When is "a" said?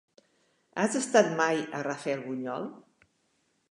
1.81-1.85